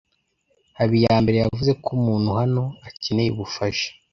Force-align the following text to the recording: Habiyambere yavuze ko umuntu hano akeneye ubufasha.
Habiyambere 0.77 1.37
yavuze 1.43 1.71
ko 1.83 1.89
umuntu 1.97 2.29
hano 2.39 2.63
akeneye 2.87 3.29
ubufasha. 3.31 3.87